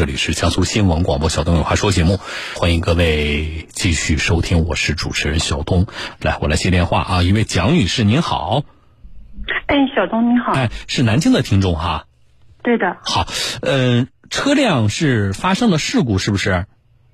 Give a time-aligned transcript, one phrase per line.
[0.00, 2.16] 这里是江苏新闻广播《小东有话说》节目，
[2.56, 5.84] 欢迎各位继续收听，我是主持人小东。
[6.22, 8.62] 来，我来接电话啊，一位蒋女士，您好。
[9.66, 10.52] 哎，小东你好。
[10.52, 12.06] 哎，是南京的听众哈。
[12.62, 12.96] 对的。
[13.02, 13.26] 好，
[13.60, 16.64] 嗯，车辆是发生了事故，是不是？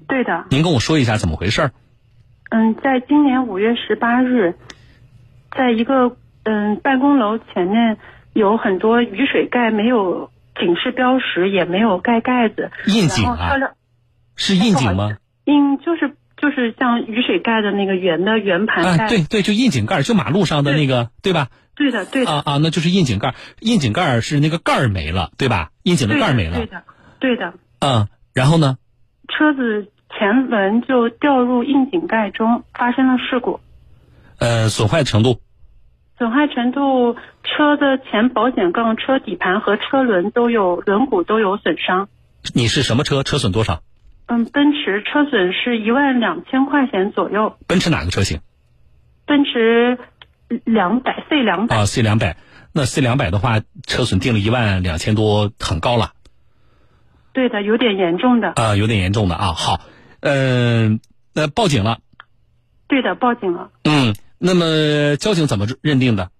[0.06, 0.44] 对的。
[0.50, 1.72] 您跟我说一下怎么回事？
[2.50, 4.54] 嗯，在今年五月十八日，
[5.50, 7.96] 在一个嗯办公楼前面
[8.32, 10.30] 有很多雨水盖没有。
[10.58, 13.50] 警示标识也没有盖盖子，窨井啊，
[14.36, 15.16] 是窨井吗？
[15.46, 21.48] 嗯，就是就是像雨水盖的那个圆的圆盘盖，对对，就窨井盖，就马路上的那个，对吧？
[21.76, 22.30] 对的，对的。
[22.30, 25.70] 啊啊，那就是窨井盖，窨井盖是那个盖儿没了，对吧？
[25.84, 26.82] 窨井的盖儿没了，对的，
[27.20, 27.54] 对的。
[27.80, 28.78] 嗯，然后呢？
[29.28, 33.60] 车子前轮就掉入窨井盖中，发生了事故。
[34.38, 35.40] 呃，损坏程度？
[36.18, 42.08] 损坏程度，车的前保险杠、车底盘和车轮都有轮毂都有损伤。
[42.54, 43.22] 你是什么车？
[43.22, 43.82] 车损多少？
[44.24, 47.58] 嗯，奔驰车损是一万两千块钱左右。
[47.66, 48.40] 奔驰哪个车型？
[49.26, 49.98] 奔驰
[50.64, 52.38] 两百 C 两百啊，C 两百。
[52.72, 56.12] 那 C 两百的话，车损定了一万两千多，很高了。
[57.34, 58.52] 对的，有点严重的。
[58.56, 59.52] 啊，有点严重的啊。
[59.52, 59.80] 好，
[60.20, 60.98] 嗯，
[61.34, 61.98] 那报警了。
[62.88, 63.70] 对的，报警了。
[63.84, 64.14] 嗯。
[64.38, 66.30] 那么交警怎么认定的？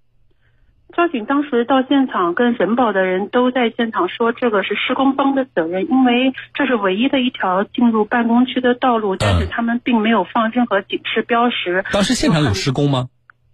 [0.97, 11.85] 交警当时到现场，跟人保的人都在现场说，这个是施工方的责任，因为这是唯一的一条进入办公区的道路，但是他们并没有放任何警示标识。
[11.93, 13.09] 当时现场有施工吗？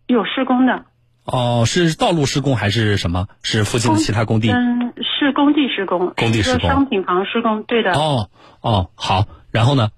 [0.07, 0.85] 有施工的。
[1.25, 3.27] 哦，是道路施工还是什么？
[3.43, 4.53] 是附近的其他工地？
[4.53, 6.13] 嗯，是工地施工。
[6.17, 6.69] 工地施工。
[6.69, 7.93] 商品房施工，对的。
[7.93, 8.29] 哦
[8.61, 9.89] 哦，好，然后呢？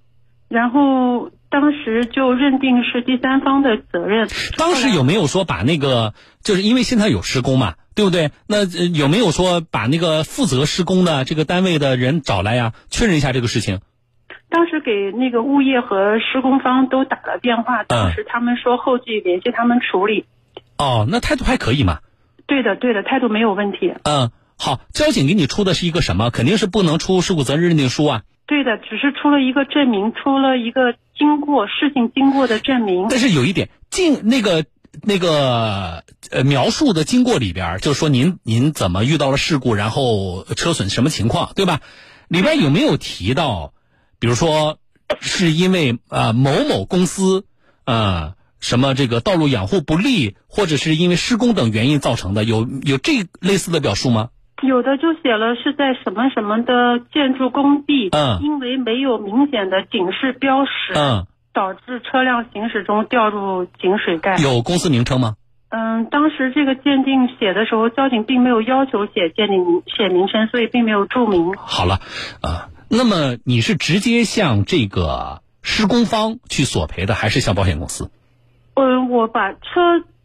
[0.49, 1.31] 然后。
[1.55, 4.27] 当时就认定是第三方的责任。
[4.59, 8.33] 当时有没有说把那个，就是因为现在有施工嘛，对不对？
[8.49, 13.79] 那有没有说把那个负责施工的这个单位的人找来呀，确认一下这个事情？
[14.49, 20.25] 当时给那个物业和施工方都打了电话，当时他们说后续联系他们处理。
[20.77, 21.99] 哦，那态度还可以嘛？
[22.49, 23.95] 对的，对的，态度没有问题。
[24.03, 26.31] 嗯，好，交警给你出的是一个什么？
[26.31, 28.23] 肯定是不能出事故责任认定书啊。
[28.47, 33.07] 对的，只是出了一个证明，出了一个经过事情经过的证明。
[33.09, 34.65] 但是有一点，经那个
[35.03, 41.81] 那个呃描述的经过里边，就是说您您怎么遇到了事故，然后车损什么情况，对吧？
[42.29, 43.75] 里边有没有提到，
[44.19, 44.79] 比如说
[45.21, 47.45] 是因为呃某某公司
[47.85, 52.45] 呃什么这个道路养护不力，或者是因为施工等原因造成的？
[52.45, 54.31] 有有这类似的表述吗？
[54.63, 64.37] 有的就写了是在什么什么的建筑工地，嗯，因为没有明显的警示标识，嗯，导致车辆行驶中掉入井水盖。
[64.37, 65.35] 有公司名称吗？
[65.69, 71.53] 嗯，当时这个鉴定写的时候，交警并没有要求写鉴定名写名称，所以并没有注明。
[71.57, 72.01] 好了，
[72.41, 78.11] 啊，那么你是直接向这个施工方去索赔的，还是向保险公司？
[78.75, 79.59] 嗯，我把车。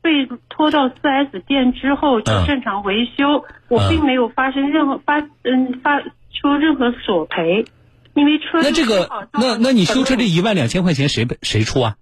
[0.02, 7.66] 被拖到四 S 店之后就正常维修，我并没有发生任何发嗯发出任何索赔，
[8.14, 11.96] 因为车那这个那那你修车这一万两千块钱谁谁出啊？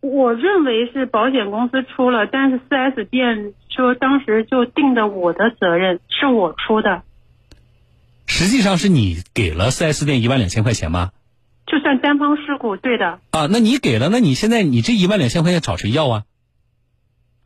[0.00, 7.02] 我认为是保险公司出了，但是四 S 店说当时就定的我的责任是我出的。
[8.26, 11.10] 实际上是你给了四 S 店一万两千块钱吗？
[11.66, 13.20] 就算单方事故，对的。
[13.30, 16.24] 啊，那你给了，那你现在你这一万两千块钱找谁要啊？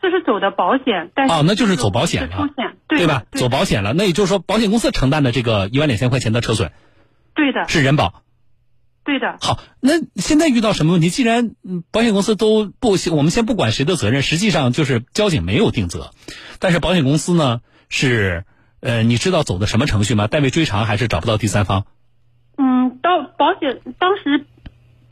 [0.00, 2.48] 这是走的保险，但是哦，那就是走保险了，
[2.86, 3.24] 对吧？
[3.32, 6.70] 走保险了，那也就是说，保险公司承担的这个一万两千块钱的车损，
[7.34, 8.22] 对的，是人保，
[9.04, 9.38] 对的。
[9.40, 11.10] 好，那现在遇到什么问题？
[11.10, 11.52] 既然
[11.90, 16.10] 保险公司都不，我们先不管谁的责任，实际上就是交警没有定责，
[16.60, 18.44] 但是保险公司呢是，
[18.80, 20.26] 呃，你知道走的什么程序吗？
[20.26, 21.86] 代位追偿还是找不到第三方？
[22.58, 24.46] 嗯，到保险当时。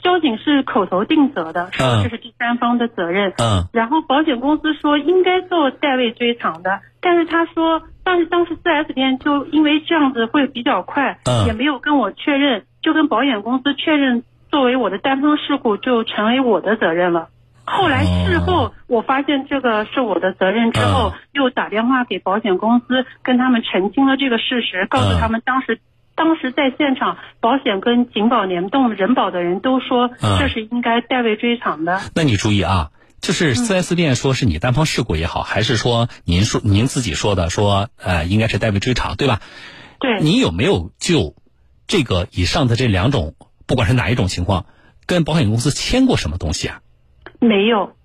[0.04, 3.32] 交警是口头定责的，说这是第三方的责任。
[3.38, 17.28] 嗯，然后保险公司说应该做代位追偿的，但是他说，但是当时四 S 店就因为这样子会比较快，也没有跟我确认，就跟保险公司确认作为我的单方事故就成为我的责任了。
[17.64, 25.80] 后来事后我发现这个是我的责任之后，又打电话给保险公司跟他们澄清了这个事实，告诉他们当时。
[26.16, 32.00] 当时在现场，保险跟警保联动人保的人都说这是应该代位追偿的。
[32.14, 32.90] 那你注意啊，
[33.20, 39.40] 就是四 S 店说是你单方事故也好，还是说您说您自己说的说呃应该是代位追偿，对吧？
[39.98, 40.20] 对。
[40.20, 41.34] 你有没有就
[41.86, 43.34] 这个以上的这两种，
[43.66, 44.66] 不管是哪一种情况，
[45.06, 46.80] 跟保险公司签过什么东西啊？
[47.40, 47.96] 没有。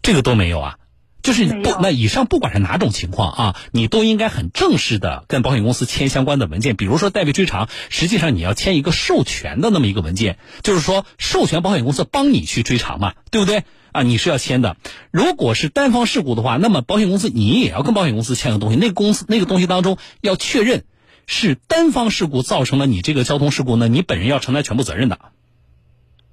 [0.00, 0.78] 这个都没有啊？
[1.22, 13.62] 就是不，那以上不管是哪种情况啊，你都应该很正式的跟保险公司签相关的文件，比如说代位追偿，实际上你要签一个授权的那么一个文件，就是说授权保险公司帮你去追偿嘛，对不对？
[13.92, 14.76] 啊，你是要签的。
[15.10, 20.84] 如果是单方事故的话，那么保险公司你也要跟保险公司签个东西，那个公司那个东西当中要确认
[21.26, 25.18] 是单方事故造成了你这个交通事故，呢你本人要承担全部责任的。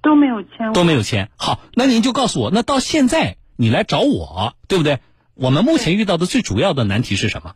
[0.01, 1.29] 都没有签，都没有签。
[1.35, 3.35] 好，那您就告诉我，那到现在。
[3.59, 4.99] 你来找我，对不对？
[5.35, 7.51] 我们目前遇到的最主要的难题是什么？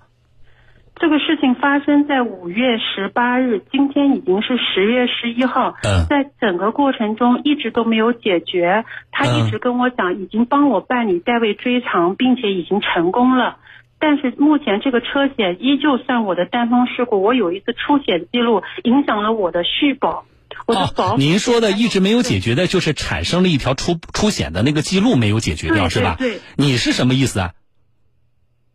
[0.98, 5.76] 这个事情发生在五月十八日，今天已经是十月十一号。
[5.84, 8.84] 嗯，在整个过程中一直都没有解决。
[9.12, 13.60] 他一直跟我讲，已经帮我办理代位追偿，并且已经成功了。
[13.98, 20.26] 但是目前这个车险依旧算我的单方事故，我有一次出险记录，影响了我的续保。
[20.68, 26.16] 哦，您说的一直没有解决的，就是产生了一条出出险的那个记录没有解决掉，是吧？
[26.18, 27.54] 对，你是什么意思啊？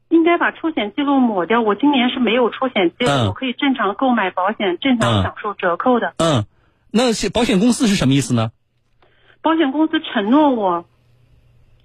[0.08, 1.60] 应该把出险记录抹掉。
[1.60, 6.14] 我今年是没有出险记录，我可以正常购买保险，正常享受折扣的。
[6.18, 6.44] 嗯，
[6.90, 8.50] 那保险公司是什么意思呢？
[9.42, 10.86] 保险公司承诺我。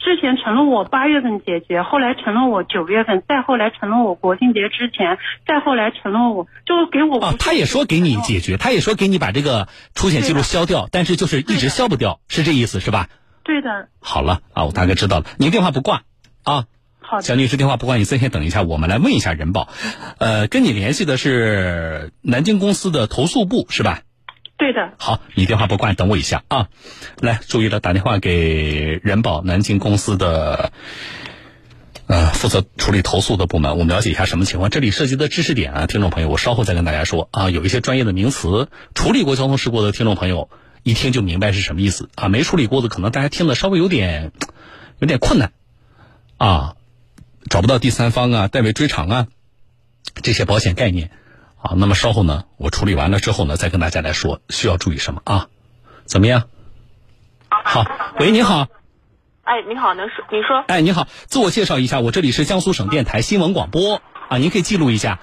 [0.04, 5.18] 之前承诺我八月份解决，后来承诺我九月份，再后来承诺我国庆节之前，
[5.48, 7.20] 再后来承诺我就给我。
[7.20, 13.08] 啊，他也说给你解决，他也说给你把这个出险记录消掉，但是就是一直消不掉，是这意思是吧？
[13.44, 13.88] 对的。
[14.02, 15.26] 好了啊，我大概知道了。
[15.38, 16.04] 您电话不挂
[16.44, 16.66] 啊？
[17.00, 19.70] 好的小女士电话不挂，你先先等一下，我们来问一下人保，
[20.18, 24.02] 呃，跟你联系的是南京公司的投诉部是吧？
[24.64, 26.70] 对的，好，你电话不挂，等我一下啊。
[27.20, 30.72] 来，注意了，打电话给人保南京公司的
[32.08, 34.70] 呃负责处理投诉的部门，我们了解一下什么情况。
[34.70, 37.50] 这里涉及的知识点啊，听众朋友，我稍后再跟大家说啊。
[37.50, 40.50] 有一些专业的名词，处理过交通事故的听众朋友
[40.84, 42.30] 一听就明白是什么意思啊。
[42.30, 44.32] 没处理过的，可能大家听的稍微有点
[45.00, 45.52] 有点困难
[46.38, 46.76] 啊，
[47.50, 49.28] 找不到第三方啊，代为追偿啊，
[50.22, 51.12] 这些保险概念。
[51.64, 55.48] 啊，那么稍后呢，我处理完了之后呢，再跟大家来说需要注意什么啊？
[56.06, 56.44] 怎么样？
[57.48, 57.86] 好，
[58.20, 58.68] 喂，你好。
[59.44, 60.26] 哎，你好，能说？
[60.30, 60.62] 你说。
[60.68, 65.20] 哎，你好，自我介绍一下，我这里是江苏省电台新闻广播啊，您可以记录一下。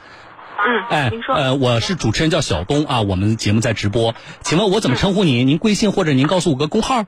[0.57, 0.87] 嗯。
[0.89, 1.35] 哎，您说。
[1.35, 5.47] 呃，我是主持人，叫小东啊，我们节目在直播，请问我怎么称呼您？
[5.47, 7.05] 您贵姓或者您告诉我个工号？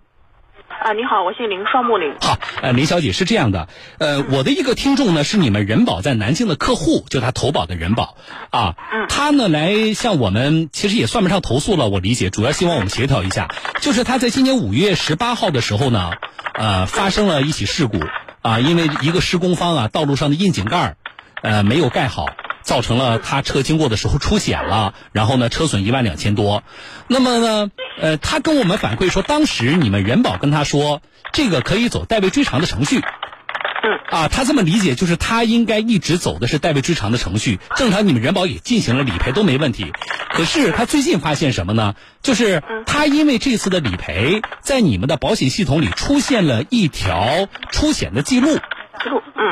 [0.82, 2.12] 啊，你好，我姓林，双木林。
[2.20, 3.68] 好，呃，林小姐是这样的，
[3.98, 8.16] 呃，我的一个听众呢是你们人保在南京的客户，就他投保的人保，
[8.50, 13.46] 啊，嗯，他呢来向我们，其实也算不上投诉了，我理解，主要希望我们协调一下，
[13.80, 16.10] 就是他在今年五月十八号的时候呢，
[16.54, 18.00] 呃，发生了一起事故，
[18.40, 20.96] 啊，因为一个施工方啊，道路上的窨井盖，
[21.42, 22.26] 呃，没有盖好。
[22.62, 26.62] 造成了他车经过的时候出险了，然后呢，车损一万两千多。
[27.08, 27.70] 那么呢，
[28.00, 32.98] 呃，他跟我们反馈说，当时你们人保跟他说，这个可以走代位追偿的程序。
[32.98, 33.98] 嗯。
[34.10, 37.58] 啊，他这么理解，就是他应该一直走的是代位追偿的程序。
[37.76, 39.92] 正常你们人保也进行了理赔都没问题。
[40.30, 41.94] 可是他最近发现什么呢？
[42.22, 48.58] 就是他因为这次的理赔，在你们的保险系统里出现了一条出险的记录。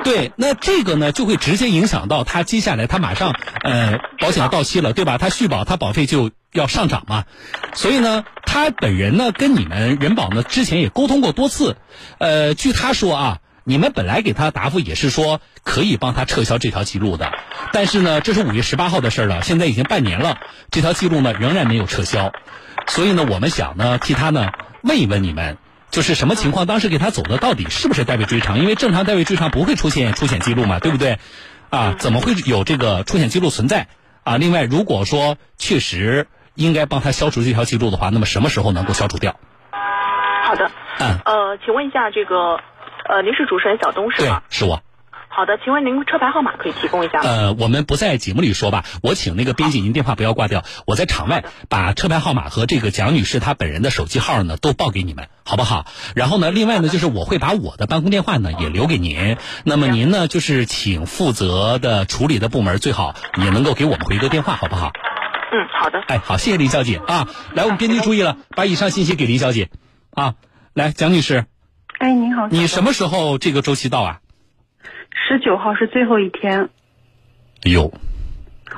[0.04, 5.18] 对，那这个呢，就会直接影响到他接下来，他马上呃，保险要到期了，对吧？
[5.18, 7.24] 他续保，他保费就要上涨嘛。
[7.74, 11.76] 所以呢，他本人呢，跟你们人保呢，之前也沟通过多次。
[12.18, 17.32] 呃，据他说啊，你们本来给他答复也是说可以帮他撤销这条记录的，
[17.72, 20.38] 但是呢，这是五月十八号的事了，现在已经半年了，
[20.70, 22.32] 这条记录呢仍然没有撤销。
[22.86, 24.50] 所以呢，我们想呢，替他呢
[24.82, 25.58] 问一问你们。
[25.90, 26.66] 就是什么情况？
[26.66, 28.58] 当时给他走的到底是不是代位追偿？
[28.58, 31.18] 因为正常代位追偿不会出现出险记录嘛，对不对？
[31.68, 33.88] 啊，怎么会有这个出险记录存在？
[34.24, 39.38] 啊，另外，如果说确实应该帮他消除这条记录的话，那么什么时候能够消除掉？
[40.44, 40.70] 好的。
[40.98, 41.18] 嗯。
[41.24, 42.60] 呃，请问一下，这个
[43.08, 44.42] 呃，您是主持人小东是吧？
[44.48, 44.82] 对，是我。
[45.32, 47.20] 好的，请问您车牌号码可以提供一下？
[47.20, 55.86] 呃，我们不在节目里说吧，我请那个编辑，您电话不要挂掉，我在场外把车牌号码和这个蒋女士她本人的手机号呢都报给你们，好不好？
[56.16, 64.90] 然后呢，另外呢，就是我会把我的办公电话呢也留给您，那么您呢就是请负责的处理的部门最好也能够给我们回个电话，好不好？
[65.52, 66.02] 嗯，好的。
[66.08, 69.70] 哎，好，谢谢林小姐啊，来，我们编辑注意了，把以上信息给林小姐，
[70.10, 70.34] 啊，
[70.74, 71.46] 来，蒋女士。
[71.98, 72.48] 哎，你好。
[72.48, 74.18] 你什么时候这个周期到啊？
[75.30, 76.70] 十九号是最后一天。
[77.62, 77.92] 有，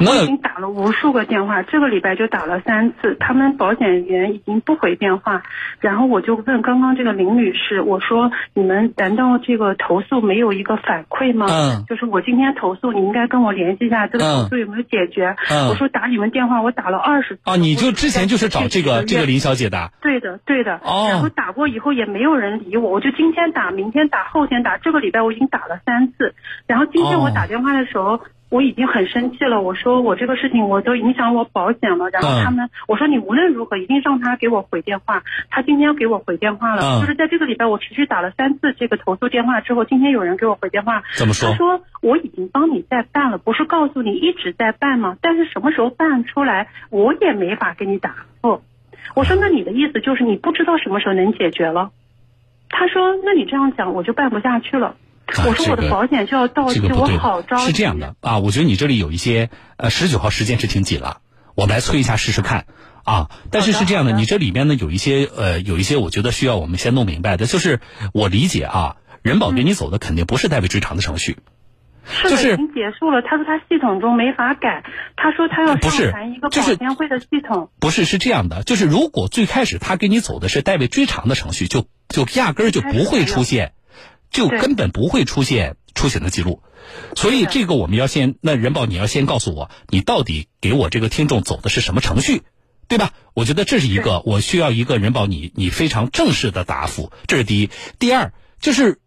[0.01, 5.43] 我已经打了无数个电话，这个礼拜就打了三次，他们保险员已经不回电话。
[5.81, 11.47] 然后我就问刚刚这个林女士，我说你们难道这个投诉没有一个反馈吗？
[11.51, 11.85] 嗯。
[11.89, 15.37] 就是我今天投诉，你应该跟我联系一下这个投诉有没有解决。
[15.51, 15.69] 嗯。
[15.69, 17.39] 我说打你们电话，我打了二十。
[17.45, 19.93] 啊，你就之前就是找这个这个林小姐的。
[20.01, 20.81] 对的，对的。
[20.85, 21.07] 哦。
[21.11, 26.35] 然后打过以后也没有人理我，我就今天打，明天打，后天打，这个礼拜我已经打了三次。
[26.67, 28.21] 然后今天我打电话的时候。
[28.53, 41.49] 我已经很生气了，我说我这个事情我都影响我保险了，然后他们我说你无论如何一定让他给我回电话，他今天要给我回电话了，就是在这个礼拜我持续打了三次这个投诉电话之后，今天有人给我回电话，怎么说？
[41.51, 45.17] 他说我已经帮你在办了，不是告诉你一直在办吗？
[45.23, 48.61] 但是什么时候办出来，我也没法给你答复。
[49.15, 51.91] 我说那你的意思就是你不知道什么时候能解决了？
[52.69, 54.97] 他说那你这样讲我就办不下去了。
[55.47, 57.67] 我说我的保险就要到期，我好着急。
[57.67, 61.19] 是这样的啊，我觉得你这里有一些呃，十九号时间是挺紧了，
[61.55, 62.67] 我们来催一下试试看
[63.05, 63.31] 啊。
[63.51, 67.81] 但是是这样的，你这里面呢有一些呃，有一些我觉得需要我们先弄明白的，就是
[68.13, 71.39] 我理解啊，人保给你走的肯定不是代位追偿的程序，
[72.05, 73.23] 是已经结束了。
[73.23, 74.83] 他说他系统中没法改，
[75.17, 77.71] 他说他要上传一个保监会的系统。
[77.81, 83.73] 不是是这样的，就是如果最开始他给你走的是代位追偿的程序，就就压根儿就不会出现。
[84.33, 86.63] 就根本不会出现出险的记录，
[87.15, 92.43] 所以这个我们要先，那人保你要先告诉我，你到底给我这个听众走的是什么程序，
[92.89, 93.13] 对吧？
[93.35, 97.69] 我觉得这是一个我需要一个人保你你非常正式的答复，这是第一。
[97.99, 99.01] 第二就是，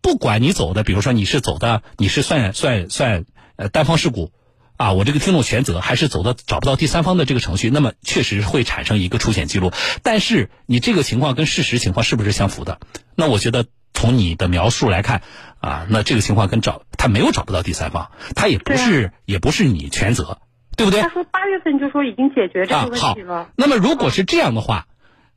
[0.00, 3.24] 不管你走的，比如说你是走的，你是算算算
[3.56, 4.30] 呃单方事故，
[4.76, 9.72] 啊，我这个听众全责，还是走的找不到第三方的这个程序，那么确实会产生一个出险记录。
[10.04, 12.78] 但是你这个情况跟事实情况是不是相符的？
[13.16, 13.66] 那我觉得。
[13.92, 15.22] 从你的描述来看，
[15.58, 20.40] 啊，那这个情况跟找他没有找不到第三方，他也不是也不是你全责，
[20.76, 21.02] 对不对？
[21.02, 23.50] 他说八月份就说已经解决这个问题了。
[23.56, 24.86] 那么如果是这样的话，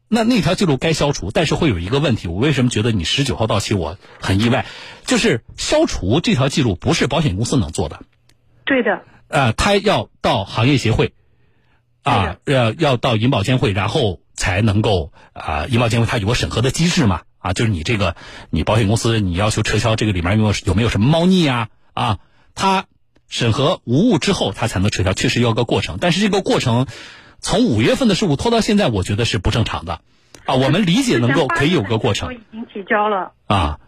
[0.08, 4.66] 那那条记录该消除，但是会有一个问题，我为什么觉得你十九号到期我很意外？
[5.06, 8.02] 就是消除这条记录不是保险公司能做的。
[8.66, 9.02] 对的。
[9.28, 11.14] 呃，他要到行业协会，
[12.04, 17.24] 啊，要要到银保监会，然后才能够啊，银保监会它有个审核的机制嘛。
[17.44, 18.16] 啊，就是你这个，
[18.50, 21.68] 你保险公司你要求撤销这个里面有有没有什么猫腻啊？
[21.94, 22.20] 啊，
[22.56, 22.86] 他
[23.28, 25.98] 审核无误之后，他才能撤销，确实要个过程。
[26.00, 26.88] 但是这个过程
[27.42, 30.00] 从五月份的事故拖到现在，我觉得是不正常的。
[30.46, 32.34] 啊，我们理解能够可以有个过程。
[32.34, 33.34] 已经提交了。
[33.46, 33.80] 啊，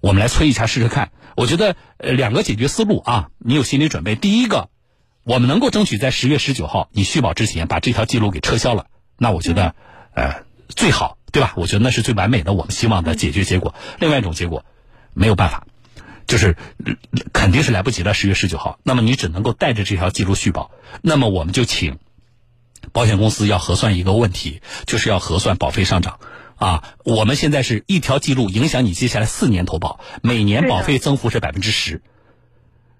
[0.00, 1.10] 我们来催一下试试看。
[1.36, 4.14] 我觉得呃两个解决思路啊，你有心理准备。
[4.14, 4.70] 第一个，
[5.24, 8.86] 我们能够争取在十月十九号你续保之前把这条记录给撤销了，
[9.18, 9.74] 那我觉得
[10.14, 11.18] 呃最好。
[11.34, 11.52] 对吧？
[11.56, 13.74] 我觉得那是最完美的，我们希望的解决结果。
[13.98, 14.64] 另外一种结果，
[15.14, 15.66] 没有办法，
[16.28, 16.56] 就是
[17.32, 18.14] 肯定是来不及了。
[18.14, 20.70] 十月十九号，那么你只能够带着这条记录续保。
[21.02, 21.98] 那么我们就请
[22.92, 26.20] 保险公司要核算一个问题，就是要核算保费上涨。
[26.54, 32.00] 啊，我们现在是一条记录影响你接下来四年投保，每年保费增幅是百分之十。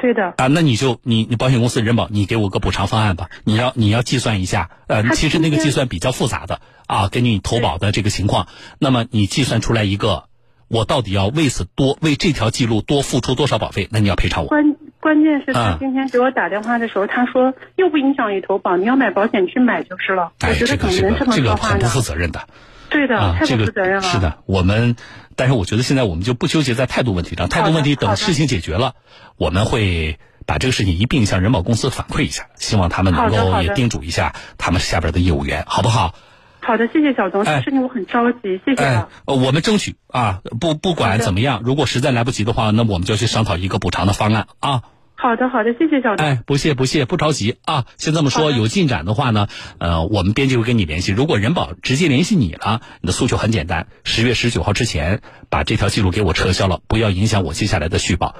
[0.04, 3.30] 对的啊，那你就你你保险公司人保，你给我个补偿方案吧。
[3.44, 8.46] 你要你要计算一下，呃，其实那个计算比较复杂的啊，根据你投保的这个情况，
[8.78, 10.24] 那么你计算出来一个，
[10.68, 13.88] 我到底要为此多为这条记录多付出多少保费？
[13.90, 14.48] 那你要赔偿我。
[14.50, 20.32] 关关键是他今天给我打电话的时候，他说又不影响你投保，你要买保险去买就是了。
[20.40, 22.46] 哎，这个这个这个很不负责任的。
[22.94, 24.02] 对的，太不负责任了。
[24.02, 24.94] 是的，我们，
[25.34, 28.94] 但是我觉得现在我们就不纠结在态度问题上，态度问题等事情解决了，
[29.36, 36.14] 我们会把这个事情一并向人保公司反馈一下，希望他们能够也叮嘱一下他们下边的业务员，好不好？
[36.60, 38.82] 好的，谢谢小东，这事情我很着急，谢谢。
[38.82, 44.82] 哎，我们争取啊，不不管怎么样，如果实在来不及的话，那我们就去商讨一个补偿的方案啊。
[45.24, 46.26] 好的，好的，谢谢小东。
[46.26, 47.86] 哎，不谢不谢，不着急啊。
[47.96, 51.12] 先这么说，有进展的话呢，呃，我们编辑会跟你联系。
[51.12, 58.34] 如果人保直接联系你了，你的诉求很简单，十月十九号之前把这条记录给我撤销了，不要影响我接下来的续保，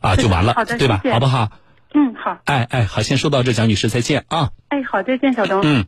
[0.00, 1.02] 啊，就完了， 对吧？
[1.12, 1.50] 好不好？
[1.92, 2.38] 嗯，好。
[2.46, 4.48] 哎哎，好，先说到这，蒋女士再见啊。
[4.68, 5.60] 哎，好，再见，小东。
[5.62, 5.84] 嗯，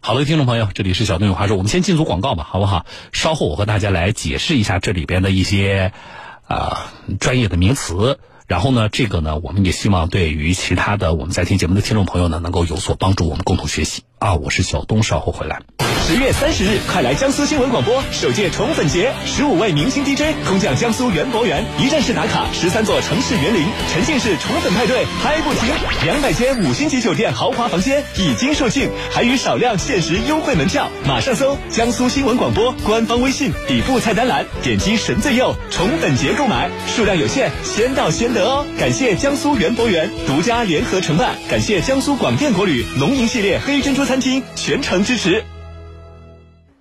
[0.00, 2.86] 好了，听众朋友，这里是小东有话说，我们先进组广告吧，好不好？
[3.12, 5.92] 稍后我和大家来解释一下这里边的一些
[6.48, 8.18] 啊专业的名词。
[8.46, 14.02] 然后呢，这个呢，我们也希望对于其他的我们在听节目的听众朋友呢，能够有所帮助，我们共同学习。
[14.24, 14.32] 啊！
[14.36, 15.60] 我是小东，稍后回来。
[16.06, 25.68] 十月三十日，快来江苏新闻广播首届宠粉节，十五位明星 DJ 空降江苏园博园，一站式打卡十三座城市园林，沉浸式宠粉派对嗨不停。
[26.04, 38.66] 两百间五星级酒店豪华房间已经售罄，还余少量限时优惠门票，马上搜江苏新闻广播官方微信底部菜单栏，点击神最右宠粉节购买，数量有限，先到先得哦。
[38.78, 45.44] 感谢江苏园博园独家联合承办，感谢江苏广电国旅龙吟系列黑珍珠餐厅全程支持。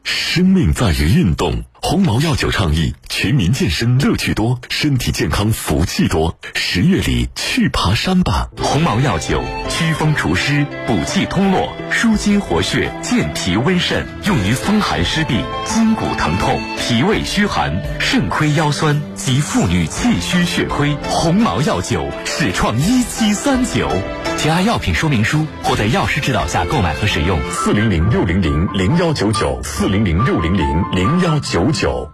[0.04, 1.64] 生命在于运动。
[1.86, 6.40] 鸿茅药酒倡议全民健身乐趣多，身体健康福气多。
[6.56, 8.48] 十月里去爬山吧！
[8.58, 20.96] 鸿茅药酒祛风除湿、补气通络、舒筋活血、健脾温肾，用于风寒湿痹、筋骨疼痛、脾胃虚寒、肾亏腰酸及妇女气虚血亏。
[21.04, 23.92] 鸿茅药酒始创一七三九。
[24.36, 27.40] 请按药品说明书或在药师指导下购买和使用。
[27.52, 32.12] 四零零六零零零幺九九，四零零六零零零幺九九。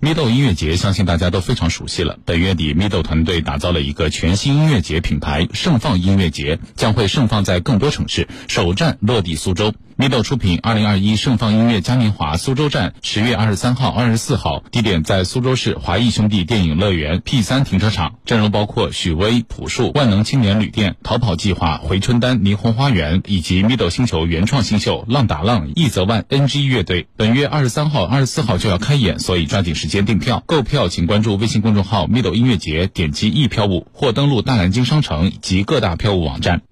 [0.00, 2.18] Mido 音乐节，相信大家都非常熟悉了。
[2.24, 9.72] 本月底，Mido 团队打造了一个全新音乐节品牌——盛放音乐节，将会盛放在更多城市，首站落地苏州。
[10.02, 27.06] Mido 出品二零二一盛放音乐嘉年华苏州站，十月二十三号、二十四号，地点在苏州市华谊兄弟电影乐园 P 三停车场，阵容包括许巍、朴树、万能青年旅店、逃跑计划、回春丹、霓虹花园以及 Mido 星球原创新秀浪打浪、易泽万 NG 乐队。
[27.16, 30.04] 本月二十三号、二十四号就要开演，所以抓紧时间。
[30.04, 36.62] 订票购票，请关注微信公众号 “middle 音乐节”，点击易票务或登录大南京商城及各大票务网站。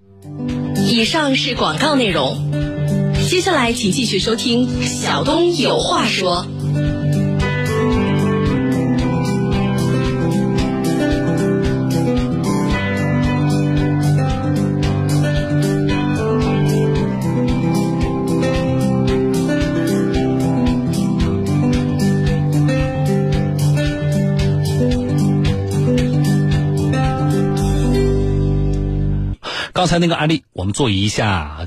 [0.75, 2.80] 以上是广告内容，
[3.31, 6.45] 接下来请继续收听小东有话说。
[29.73, 31.60] 刚才那个案例，我们做一下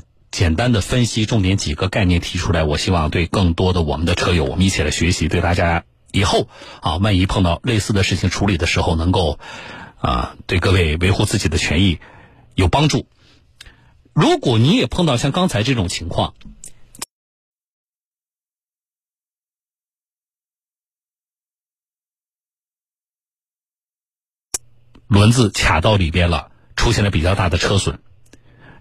[0.44, 2.64] 简单的分析，重点几个概念提出来。
[2.64, 6.48] 我希望对更多的我们的车友，我们一起来学习，对大家以后
[6.82, 9.38] 啊，万一碰到类似的事情处理的时候，能够
[9.96, 11.98] 啊，对各位维护自己的权益
[12.54, 13.06] 有帮助。
[14.12, 16.34] 如果你也碰到像刚才这种情况，
[25.06, 26.50] 轮子卡到里边了。
[26.76, 28.00] 出现了比较大的车损，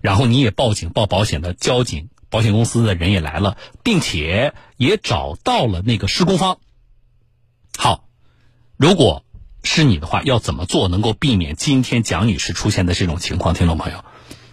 [0.04, 6.60] 然后你也报警报保险的交警、保险公司的人也来了，并且也找到了那个施工方。
[7.78, 8.10] 好，
[8.76, 9.24] 如果
[9.64, 13.56] 是你的话，要怎么做能够避免今天蒋女士出现的这种情况？
[13.56, 14.04] 听众朋友，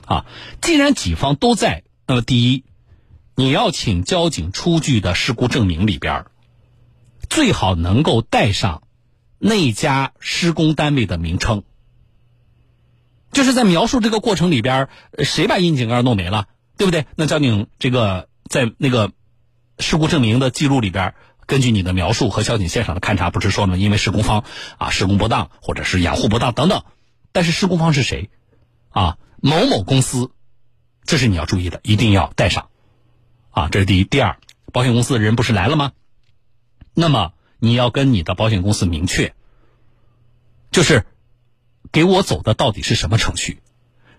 [0.06, 0.24] 啊，
[0.62, 2.62] 既然几方都在，那么第一，
[3.34, 6.26] 你要请交警出具的事故证明里边，
[7.28, 8.84] 最好能够带上
[9.40, 11.64] 那家施工单位的名称。
[13.32, 14.88] 就是在描述这个过程里边，
[15.18, 17.06] 谁把窨井盖弄没了，对不对？
[17.14, 19.12] 那交警这个在那个
[19.78, 21.14] 事故证明的记录里边，
[21.46, 24.44] 根据你的描述和交警现场的勘查，不是说呢，因为施工方
[24.78, 26.82] 啊施工不当或者是养护不当等等，
[27.30, 28.30] 但是施工方是谁？
[28.88, 30.32] 啊，某某公司，
[31.04, 32.68] 这是你要注意的，一定要带上。
[33.50, 34.04] 啊，这是第一。
[34.04, 34.38] 第二，
[34.72, 35.92] 保险公司的人不是来了吗？
[36.94, 39.34] 那么你要跟你的保险公司明确，
[40.72, 41.06] 就是。
[41.92, 43.60] 给我走的到底是什么程序？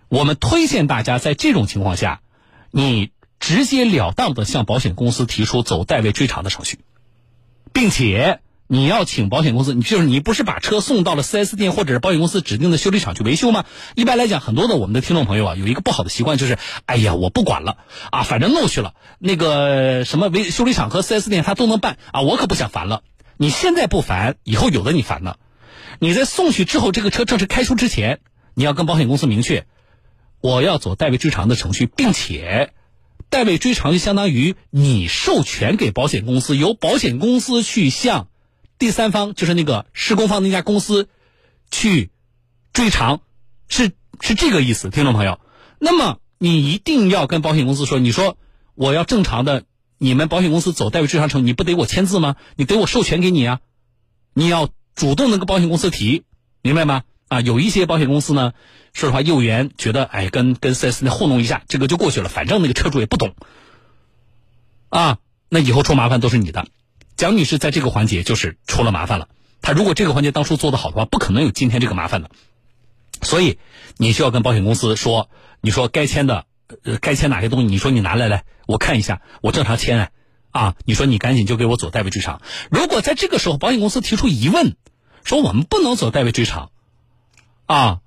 [0.09, 2.21] 我们推荐大家在这种情况下，
[2.69, 6.79] 你直截了当的向保险公司提出走代位追偿的程序，
[7.71, 13.65] 并且你要请保险公司，你就是你不是把车送到了 4S 店或者是保险公司指定的修理厂去维修吗？
[13.95, 17.77] 一般来讲，很多的我们的听众朋友啊，有一个不好的习惯，就是哎呀，我不管了
[18.11, 23.03] 啊，反正弄去了，那个什么维修理厂和 4S 店他都能办啊，我可不想烦了。
[23.37, 25.37] 你现在不烦，以后有的你烦了。
[26.03, 28.21] 你在送去之后，这个车正式开出之前，
[28.55, 29.67] 你要跟保险公司明确，
[30.41, 32.73] 我要走代位追偿的程序，并且
[33.29, 38.29] 代位追偿就相当于你授权给保险公司，由保险公司去向
[38.79, 41.07] 第三方，就是那个施工方那家公司
[41.69, 42.09] 去
[42.73, 43.21] 追偿，
[43.69, 45.39] 是是这个意思，听众朋友。
[45.77, 48.37] 那么你一定要跟保险公司说，你说
[48.73, 49.65] 我要正常的，
[49.99, 52.37] 你们保险公司走代位追偿程，你不得我签字吗？
[52.55, 53.59] 你得我授权给你啊，
[54.33, 54.69] 你要。
[54.95, 56.23] 主动的跟保险公司提，
[56.61, 57.03] 明白吗？
[57.27, 58.53] 啊，有一些保险公司呢，
[58.93, 63.33] 说实话，业务员觉得，哎，跟跟四 S 店糊弄一下，这个就过去了，反正那个车主也不懂，
[64.89, 66.67] 啊，那以后出麻烦都是你的。
[67.15, 69.29] 蒋女士在这个环节就是出了麻烦了。
[69.61, 72.31] 她如果这个环节当初做的好的话，不可能有今天这个麻烦的。
[73.21, 73.59] 所以
[73.97, 75.29] 你需要跟保险公司说，
[75.61, 76.45] 你说该签的，
[76.83, 80.09] 呃，该签哪些东西，你说你拿来来，我看一下，我正常签，啊，
[80.51, 82.41] 啊你说你赶紧就给我走代位追偿。
[82.69, 84.75] 如果在这个时候保险公司提出疑问，
[85.23, 86.71] 说我们不能走代位追偿，
[87.65, 88.01] 啊，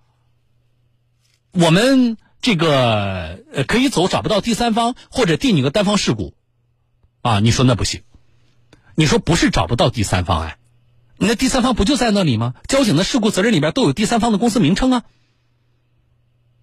[1.52, 6.34] 我们这个呃可以走找不到第三方或者定你个单方事故，
[7.22, 8.02] 啊，你说那不行，
[8.94, 10.58] 你说不是找不到第三方哎，
[11.16, 12.54] 那第三方不就在那里吗？
[12.68, 15.04] 交警的事故责任里边都有第三方的公司名称啊，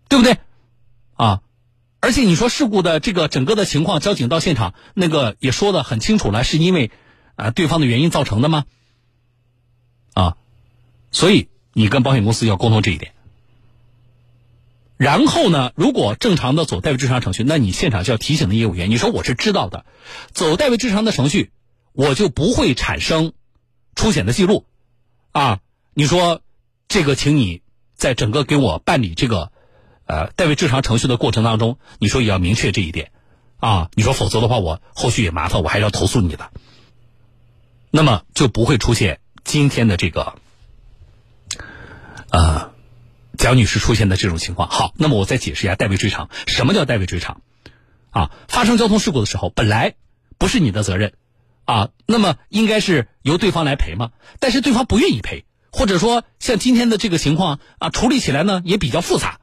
[0.10, 0.38] 对不对？
[1.16, 1.42] 啊。
[2.04, 6.90] 而且你说事故的这个整个的情况，交警到现场那个也说的很清楚了，是因为
[7.36, 8.66] 啊对方的原因造成的吗？
[10.16, 10.36] 啊，
[11.12, 13.14] 所以你跟保险公司要沟通这一点。
[14.98, 19.86] 然后呢，如果正常的走代位追偿程序，那你现场就要提醒的业务员，你说我是知道的，
[20.32, 21.52] 走代位追偿的程序，
[21.94, 23.34] 我就不会产生
[23.94, 24.66] 出险的记录
[25.32, 25.60] 啊。
[25.94, 26.42] 你说
[26.88, 27.62] 这个，请你
[27.94, 29.52] 在整个给我办理这个。
[30.12, 33.14] 呃，代位追偿程序的过程当中，你说也要明确这一点，
[33.62, 36.52] 啊，你说否则的话，我后续也麻烦，我还要投诉你的，
[37.92, 40.34] 那么就不会出现今天的这个，
[42.30, 42.74] 呃，
[43.38, 44.70] 蒋女士出现的这种情况。
[44.70, 47.40] 好，那么我再解释一下代位追偿，什么叫代位追偿？
[48.10, 49.96] 啊，发生交通事故的时候，本来
[50.38, 51.14] 不是你的责任，
[51.64, 59.40] 啊，那么应该是由对方来赔嘛，但是对方不愿意赔，或者说像今天的这个情况啊，处理起来呢也比较复杂。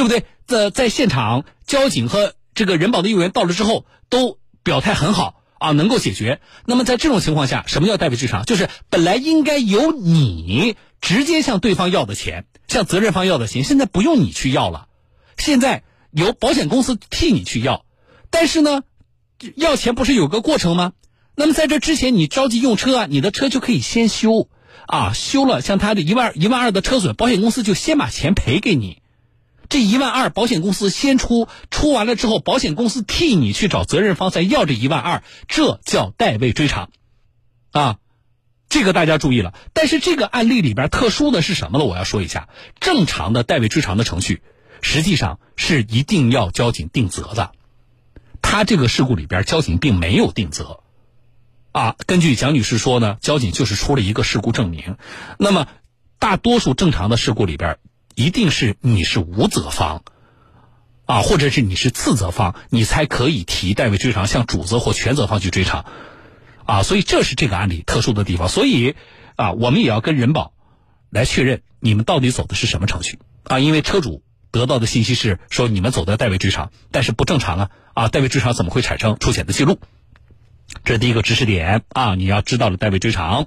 [0.00, 0.24] 对不对？
[0.46, 6.40] 在在现场，交警和这个人保的业务员到了之后，都表态很好啊，能够解决。
[6.64, 8.46] 那么在这种情况下，什么叫代位追偿？
[8.46, 14.86] 就是本来应该由你直接向对方要的钱，向责任方要的钱，现在不用你去要了，
[15.36, 15.82] 现在
[16.12, 17.84] 由保险公司替你去要。
[18.30, 18.80] 但是呢，
[19.54, 20.94] 要钱不是有个过程吗？
[21.34, 24.48] 那么在这之前，你着急用车啊，你的车就可以先修
[24.86, 28.99] 啊，修了像他的一万一万二的车损，保险公司就先把钱赔给你。
[29.70, 36.90] 这一万二，保险公司先出，出完了之后，保险公司替你去找责任方再要这一万二，这叫代位追偿，
[37.70, 37.98] 啊，
[38.68, 39.54] 这个大家注意了。
[39.72, 41.84] 但是这个案例里边特殊的是什么呢？
[41.84, 42.48] 我要说一下，
[42.80, 44.42] 正常的代位追偿的程序，
[44.82, 47.52] 实际上是一定要交警定责的。
[48.42, 50.80] 他这个事故里边，交警并没有定责，
[51.70, 54.96] 啊，根据蒋女士说呢，交警就是出了一个事故证明。
[55.38, 55.68] 那么，
[56.18, 57.78] 大多数正常的事故里边。
[58.20, 60.02] 一定是你是无责方，
[61.06, 65.86] 啊，或者是你是次责方，你才可以提代位追偿向主责或全责方去追偿，
[66.66, 68.50] 啊，所以这是这个案例特殊的地方。
[68.50, 68.94] 所以
[69.36, 70.52] 啊，我们也要跟人保
[71.08, 79.80] 来确认你们到底走的是什么程序啊，因为车主得到的信息是说你们走的代位追偿，但是不正常啊啊，代位追偿怎么会产生出险的记录？
[80.84, 83.46] 这是第一个知识点啊，你要知道了代位追偿。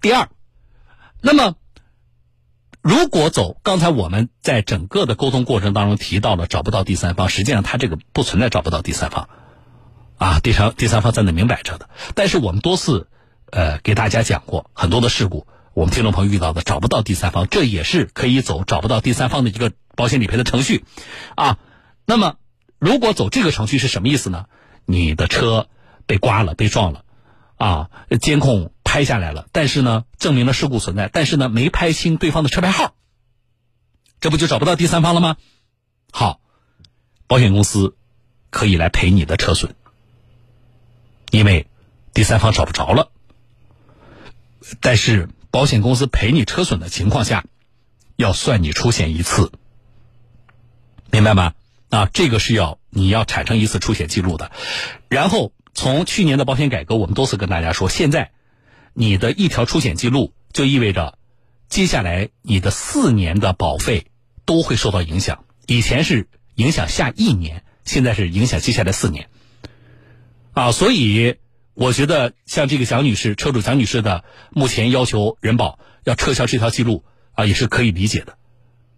[0.00, 0.28] 第二，
[1.20, 1.56] 那么。
[2.82, 9.28] 如果走刚才我们在整个的沟通过程当中提到了找不到第三方，实际上他这个不存在找不到第三方，
[10.18, 11.88] 啊，第三第三方在那明摆着的。
[12.16, 13.06] 但是我们多次
[13.50, 20.84] 呃给大家讲过很多的事故，我们听众朋友遇到的找不到第三方，这也是可以走找不到第三方的一个保险理赔的程序，
[21.36, 21.58] 啊，
[22.04, 22.34] 那么
[22.80, 24.46] 如果走这个程序是什么意思呢？
[24.86, 25.68] 你的车
[26.06, 27.04] 被刮了被撞了，
[27.58, 27.90] 啊，
[28.20, 28.72] 监控。
[28.92, 32.94] 拍下来了，但是呢，证明了事故存在，但是呢，没拍清对方的车牌号，
[34.20, 35.38] 这不就找不到第三方了吗？
[36.10, 36.42] 好，
[37.26, 37.96] 保险公司
[38.50, 39.74] 可以来赔你的车损，
[41.30, 41.68] 因为
[42.12, 43.10] 第三方找不着了。
[44.80, 47.46] 但是保险公司赔你车损的情况下，
[48.16, 49.52] 要算你出险一次，
[51.10, 51.54] 明白吗？
[51.88, 54.52] 啊，这个是要你要产生一次出险记录的。
[55.08, 58.32] 然后从去年的保险改革，我们多次跟大家说，现在。
[58.94, 61.18] 你的一条出险记录，就意味着
[61.68, 64.06] 接下来你的四年的保费
[64.44, 65.44] 都会受到影响。
[65.66, 69.28] 以前是影响下一年，现在是影响接下来四年。
[70.52, 71.36] 啊，所以
[71.72, 78.36] 我觉得像这个蒋女士，车主蒋女士的目前要求人保要撤销这条记录啊，也是可以理解的。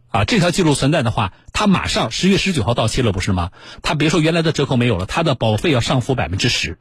[0.09, 3.53] 啊，这条记录存在的话，他马上十月十九号到期了，不是吗？
[3.83, 6.79] 他别说原来的折扣没有了，他的保费要上浮百分之十。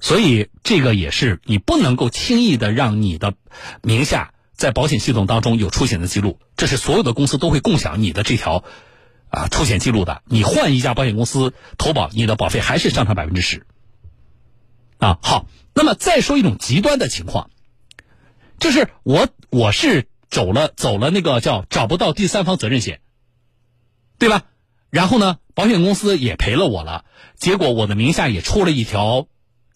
[0.00, 3.34] 所以这个也是你不能够轻易的让你的
[3.82, 8.64] 名下在保险系统当中有出险的记录，这是所有的公司都会共享你的这条
[9.28, 10.22] 啊出险记录的。
[10.24, 13.66] 你换一家保险公司投保，你的保费还是上涨百分之十
[14.98, 15.18] 啊。
[15.22, 17.50] 好，那么再说一种极端的情况，
[18.58, 23.00] 就是我我是走了走了那个叫找不到第三方责任险，
[24.18, 24.44] 对吧？
[24.88, 27.04] 然后呢，保险公司也赔了我了，
[27.36, 29.26] 结果我的名下也出了一条。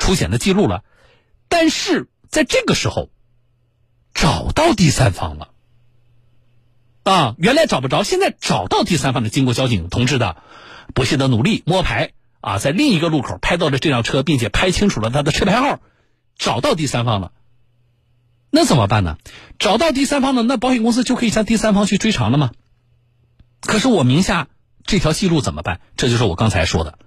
[0.05, 0.85] 出险的记录了，
[1.49, 3.09] 但是在这个时候
[4.12, 5.49] 找到第三方了
[7.05, 7.35] 啊！
[7.38, 10.37] 原来找不着，现在找到第三方的，经过交警同志的
[10.93, 12.12] 不懈的努力摸排
[12.43, 15.81] 啊，在另一个路口拍到了这辆车，并且拍清楚了他的车牌号，
[16.37, 17.33] 找到第三方了，
[18.51, 19.17] 那怎么办呢？
[19.59, 22.51] 找到第三方了，那保险公司就可以向第三方去追偿了吗？
[23.62, 24.49] 可是我名下
[24.85, 25.81] 这条记录怎么办？
[25.97, 26.99] 这就是我刚才说的，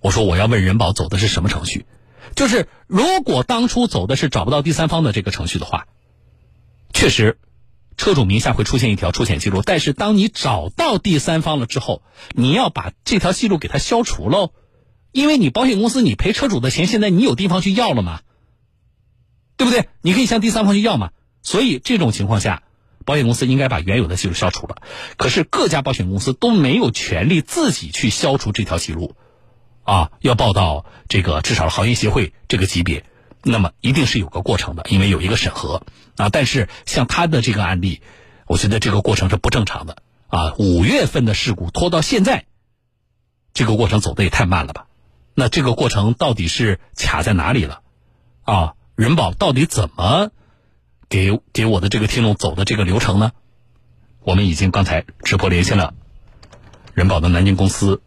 [0.00, 1.86] 我说我要问人保走的是什么程序，
[2.34, 5.86] 就是如果当初走的是找不到第三方的这个程序的话，
[6.92, 7.38] 确实。
[7.98, 12.02] 车主名下会出现一条出险记录，但是当你找到第三方了之后，
[12.34, 14.52] 你要把这条记录给它消除喽，
[15.12, 18.20] 因为你保险公司你赔车主的钱，现在你有地方去要了吗？
[19.56, 19.88] 对不对？
[20.02, 21.08] 你可以向第三方去要嘛。
[21.42, 22.64] 所以这种情况下，
[23.06, 24.76] 保险公司应该把原有的记录消除了。
[25.16, 29.16] 可是各家保险公司都没有权利自己去消除这条记录，
[29.86, 33.04] 啊，要报到这个至少行业协会这个级别。
[33.42, 35.82] 那么一定是有个过程的，因为有一个审核
[36.16, 36.28] 啊。
[36.28, 38.02] 但是像他的这个案例，
[38.48, 40.54] 我觉得这个过程是不正常的啊。
[40.58, 42.46] 五月份的事故拖到现在，
[43.54, 44.86] 这个过程走的也太慢了吧？
[45.34, 47.82] 那这个过程到底是卡在哪里了？
[48.42, 50.30] 啊，人保到底怎么
[51.08, 53.30] 给给我的这个听众走的这个流程呢？
[54.24, 55.94] 我们已经刚才直播连线了
[56.94, 58.02] 人保的南京公司。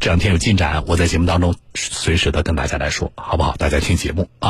[0.00, 3.54] 这两天有进展，我在节目当中随时的跟大家来说，好不好？
[3.56, 4.48] 大家听节目啊。